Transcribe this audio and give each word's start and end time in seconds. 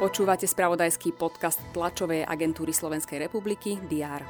Počúvate 0.00 0.48
spravodajský 0.48 1.12
podcast 1.12 1.60
tlačovej 1.76 2.24
agentúry 2.24 2.72
Slovenskej 2.72 3.20
republiky 3.20 3.76
DR. 3.84 4.24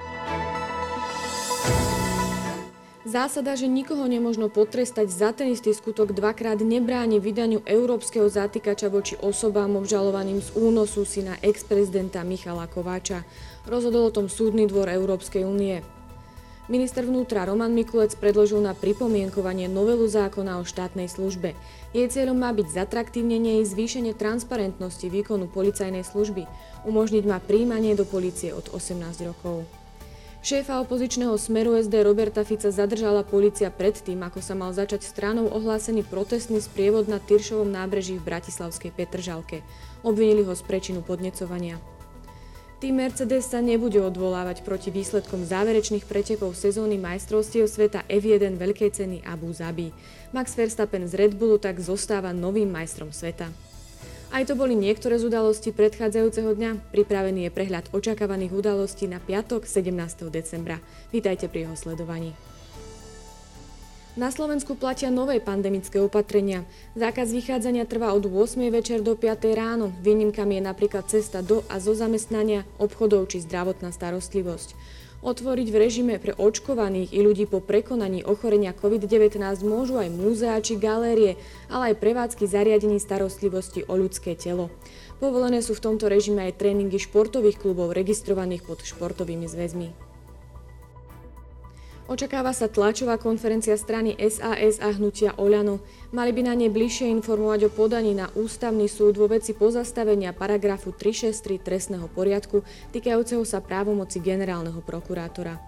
Zásada, 3.06 3.54
že 3.54 3.70
nikoho 3.70 4.04
nemožno 4.10 4.50
potrestať 4.50 5.08
za 5.08 5.30
ten 5.30 5.54
istý 5.54 5.70
skutok 5.70 6.10
dvakrát 6.10 6.58
nebráni 6.58 7.22
vydaniu 7.22 7.62
európskeho 7.62 8.26
zatýkača 8.26 8.90
voči 8.90 9.14
osobám 9.22 9.78
obžalovaným 9.78 10.42
z 10.42 10.52
únosu 10.58 11.06
syna 11.06 11.38
ex-prezidenta 11.38 12.26
Michala 12.26 12.66
Kováča. 12.66 13.22
Rozhodol 13.64 14.10
o 14.10 14.14
tom 14.14 14.26
súdny 14.26 14.66
dvor 14.66 14.90
Európskej 14.90 15.46
únie. 15.46 15.99
Minister 16.70 17.02
vnútra 17.02 17.42
Roman 17.50 17.74
Mikulec 17.74 18.14
predložil 18.14 18.62
na 18.62 18.78
pripomienkovanie 18.78 19.66
novelu 19.66 20.06
zákona 20.06 20.62
o 20.62 20.64
štátnej 20.64 21.10
službe. 21.10 21.58
Jej 21.90 22.14
cieľom 22.14 22.38
má 22.38 22.54
byť 22.54 22.70
zatraktívnenie 22.70 23.58
i 23.58 23.66
zvýšenie 23.66 24.14
transparentnosti 24.14 25.02
výkonu 25.02 25.50
policajnej 25.50 26.06
služby. 26.06 26.46
Umožniť 26.86 27.26
má 27.26 27.42
príjmanie 27.42 27.98
do 27.98 28.06
policie 28.06 28.54
od 28.54 28.70
18 28.70 29.02
rokov. 29.26 29.66
Šéfa 30.46 30.78
opozičného 30.78 31.34
smeru 31.42 31.74
SD 31.74 32.06
Roberta 32.06 32.46
Fica 32.46 32.70
zadržala 32.70 33.26
policia 33.26 33.74
predtým, 33.74 34.22
ako 34.22 34.38
sa 34.38 34.54
mal 34.54 34.70
začať 34.70 35.02
stranou 35.02 35.50
ohlásený 35.50 36.06
protestný 36.06 36.62
sprievod 36.62 37.10
na 37.10 37.18
Tyršovom 37.18 37.66
nábreží 37.66 38.22
v 38.22 38.30
Bratislavskej 38.30 38.94
Petržalke. 38.94 39.66
Obvinili 40.06 40.46
ho 40.46 40.54
z 40.54 40.62
prečinu 40.62 41.02
podnecovania. 41.02 41.82
Tým 42.80 42.96
Mercedes 42.96 43.44
sa 43.44 43.60
nebude 43.60 44.00
odvolávať 44.00 44.64
proti 44.64 44.88
výsledkom 44.88 45.44
záverečných 45.44 46.08
pretekov 46.08 46.56
sezóny 46.56 46.96
majstrovstiev 46.96 47.68
sveta 47.68 48.08
F1 48.08 48.56
veľkej 48.56 48.96
ceny 48.96 49.20
Abu 49.28 49.52
Zabi. 49.52 49.92
Max 50.32 50.56
Verstappen 50.56 51.04
z 51.04 51.12
Red 51.12 51.36
Bullu 51.36 51.60
tak 51.60 51.76
zostáva 51.76 52.32
novým 52.32 52.72
majstrom 52.72 53.12
sveta. 53.12 53.52
Aj 54.32 54.48
to 54.48 54.56
boli 54.56 54.72
niektoré 54.72 55.20
z 55.20 55.28
udalostí 55.28 55.76
predchádzajúceho 55.76 56.56
dňa. 56.56 56.88
Pripravený 56.88 57.52
je 57.52 57.52
prehľad 57.52 57.92
očakávaných 57.92 58.56
udalostí 58.56 59.04
na 59.04 59.20
piatok 59.20 59.68
17. 59.68 60.32
decembra. 60.32 60.80
Vítajte 61.12 61.52
pri 61.52 61.68
jeho 61.68 61.76
sledovaní. 61.76 62.32
Na 64.18 64.26
Slovensku 64.34 64.74
platia 64.74 65.06
nové 65.06 65.38
pandemické 65.38 66.02
opatrenia. 66.02 66.66
Zákaz 66.98 67.30
vychádzania 67.30 67.86
trvá 67.86 68.10
od 68.10 68.26
8. 68.26 68.58
večer 68.66 69.06
do 69.06 69.14
5. 69.14 69.54
ráno. 69.54 69.94
Výnimkami 70.02 70.58
je 70.58 70.66
napríklad 70.66 71.06
cesta 71.06 71.46
do 71.46 71.62
a 71.70 71.78
zo 71.78 71.94
zamestnania, 71.94 72.66
obchodov 72.82 73.30
či 73.30 73.38
zdravotná 73.38 73.94
starostlivosť. 73.94 74.74
Otvoriť 75.22 75.68
v 75.70 75.76
režime 75.78 76.14
pre 76.18 76.34
očkovaných 76.34 77.14
i 77.14 77.22
ľudí 77.22 77.46
po 77.46 77.62
prekonaní 77.62 78.26
ochorenia 78.26 78.74
COVID-19 78.74 79.38
môžu 79.62 80.02
aj 80.02 80.10
múzea 80.10 80.58
či 80.58 80.74
galérie, 80.74 81.38
ale 81.70 81.94
aj 81.94 82.02
prevádzky 82.02 82.50
zariadení 82.50 82.98
starostlivosti 82.98 83.86
o 83.86 83.94
ľudské 83.94 84.34
telo. 84.34 84.74
Povolené 85.22 85.62
sú 85.62 85.78
v 85.78 85.86
tomto 85.86 86.10
režime 86.10 86.50
aj 86.50 86.58
tréningy 86.58 86.98
športových 86.98 87.62
klubov 87.62 87.94
registrovaných 87.94 88.66
pod 88.66 88.82
športovými 88.82 89.46
zväzmi. 89.46 90.09
Očakáva 92.10 92.50
sa 92.50 92.66
tlačová 92.66 93.22
konferencia 93.22 93.78
strany 93.78 94.18
SAS 94.18 94.82
a 94.82 94.90
hnutia 94.90 95.30
Oľano. 95.38 95.78
Mali 96.10 96.34
by 96.34 96.42
na 96.42 96.58
nej 96.58 96.66
bližšie 96.66 97.06
informovať 97.06 97.70
o 97.70 97.70
podaní 97.70 98.18
na 98.18 98.26
ústavný 98.34 98.90
súd 98.90 99.14
vo 99.14 99.30
veci 99.30 99.54
pozastavenia 99.54 100.34
paragrafu 100.34 100.90
363 100.90 101.62
trestného 101.62 102.10
poriadku 102.10 102.66
týkajúceho 102.90 103.46
sa 103.46 103.62
právomoci 103.62 104.18
generálneho 104.18 104.82
prokurátora. 104.82 105.62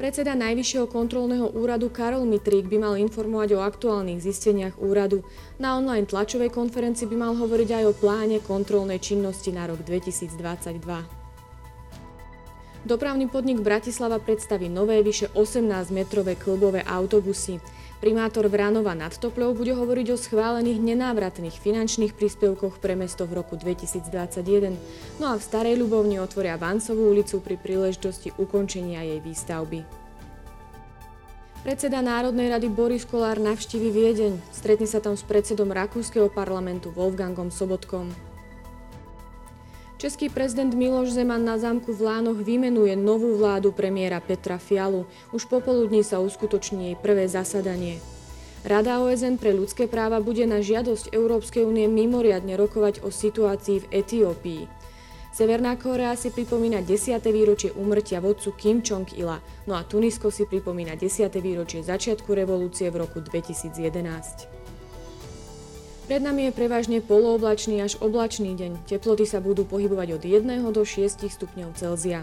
Predseda 0.00 0.32
Najvyššieho 0.32 0.88
kontrolného 0.88 1.52
úradu 1.52 1.92
Karol 1.92 2.24
Mitrík 2.24 2.64
by 2.64 2.80
mal 2.80 2.94
informovať 2.96 3.60
o 3.60 3.64
aktuálnych 3.64 4.24
zisteniach 4.24 4.80
úradu. 4.80 5.20
Na 5.60 5.76
online 5.76 6.08
tlačovej 6.08 6.48
konferencii 6.48 7.04
by 7.04 7.16
mal 7.28 7.36
hovoriť 7.36 7.84
aj 7.84 7.84
o 7.84 7.92
pláne 7.92 8.40
kontrolnej 8.40 9.04
činnosti 9.04 9.52
na 9.52 9.68
rok 9.68 9.84
2022. 9.84 11.25
Dopravný 12.86 13.26
podnik 13.26 13.66
Bratislava 13.66 14.22
predstaví 14.22 14.70
nové 14.70 15.02
vyše 15.02 15.26
18-metrové 15.34 16.38
klubové 16.38 16.86
autobusy. 16.86 17.58
Primátor 17.98 18.46
Vranova 18.46 18.94
nad 18.94 19.10
Topľou 19.10 19.58
bude 19.58 19.74
hovoriť 19.74 20.14
o 20.14 20.20
schválených 20.20 20.94
nenávratných 20.94 21.58
finančných 21.58 22.14
príspevkoch 22.14 22.78
pre 22.78 22.94
mesto 22.94 23.26
v 23.26 23.42
roku 23.42 23.58
2021. 23.58 24.78
No 25.18 25.26
a 25.26 25.34
v 25.34 25.42
Starej 25.42 25.74
Ľubovni 25.82 26.22
otvoria 26.22 26.54
Vancovú 26.54 27.10
ulicu 27.10 27.42
pri 27.42 27.58
príležitosti 27.58 28.30
ukončenia 28.38 29.02
jej 29.02 29.18
výstavby. 29.18 29.82
Predseda 31.66 31.98
Národnej 31.98 32.54
rady 32.54 32.70
Boris 32.70 33.02
Kolár 33.02 33.42
navštívi 33.42 33.90
Viedeň. 33.90 34.38
Stretne 34.54 34.86
sa 34.86 35.02
tam 35.02 35.18
s 35.18 35.26
predsedom 35.26 35.74
Rakúskeho 35.74 36.30
parlamentu 36.30 36.94
Wolfgangom 36.94 37.50
Sobotkom. 37.50 38.35
Český 39.96 40.28
prezident 40.28 40.76
Miloš 40.76 41.16
Zeman 41.16 41.40
na 41.40 41.56
zámku 41.56 41.88
v 41.88 42.04
Lánoch 42.04 42.36
vymenuje 42.44 42.92
novú 43.00 43.32
vládu 43.40 43.72
premiéra 43.72 44.20
Petra 44.20 44.60
Fialu. 44.60 45.08
Už 45.32 45.48
popoludní 45.48 46.04
sa 46.04 46.20
uskutoční 46.20 46.92
jej 46.92 46.96
prvé 47.00 47.24
zasadanie. 47.32 48.04
Rada 48.60 49.00
OSN 49.00 49.40
pre 49.40 49.56
ľudské 49.56 49.88
práva 49.88 50.20
bude 50.20 50.44
na 50.44 50.60
žiadosť 50.60 51.16
Európskej 51.16 51.64
únie 51.64 51.88
mimoriadne 51.88 52.60
rokovať 52.60 53.08
o 53.08 53.08
situácii 53.08 53.88
v 53.88 54.04
Etiópii. 54.04 54.62
Severná 55.32 55.80
Kórea 55.80 56.12
si 56.12 56.28
pripomína 56.28 56.84
10. 56.84 57.16
výročie 57.32 57.72
úmrtia 57.72 58.20
vodcu 58.20 58.52
Kim 58.52 58.84
Jong-ila, 58.84 59.40
no 59.64 59.80
a 59.80 59.84
Tunisko 59.84 60.28
si 60.28 60.44
pripomína 60.44 60.92
10. 60.92 61.32
výročie 61.40 61.80
začiatku 61.80 62.36
revolúcie 62.36 62.92
v 62.92 63.00
roku 63.00 63.24
2011. 63.24 64.55
Pred 66.06 66.22
nami 66.22 66.46
je 66.46 66.52
prevažne 66.54 67.02
polooblačný 67.02 67.82
až 67.82 67.98
oblačný 67.98 68.54
deň. 68.54 68.86
Teploty 68.86 69.26
sa 69.26 69.42
budú 69.42 69.66
pohybovať 69.66 70.14
od 70.14 70.22
1 70.22 70.62
do 70.70 70.82
6 70.86 71.26
stupňov 71.26 71.74
Celzia. 71.74 72.22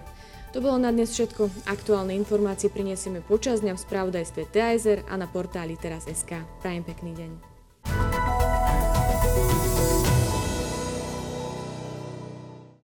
To 0.56 0.64
bolo 0.64 0.80
na 0.80 0.96
dnes 0.96 1.12
všetko. 1.12 1.68
Aktuálne 1.68 2.16
informácie 2.16 2.72
prinesieme 2.72 3.20
počas 3.20 3.60
dňa 3.60 3.76
v 3.76 3.84
spravodajstve 3.84 4.42
TASR 4.56 5.04
a 5.12 5.20
na 5.20 5.28
portáli 5.28 5.76
teraz.sk. 5.76 6.48
Prajem 6.64 6.84
pekný 6.88 7.12
deň. 7.12 7.32